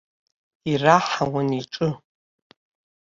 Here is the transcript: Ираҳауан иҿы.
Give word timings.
Ираҳауан 0.71 1.49
иҿы. 1.59 1.89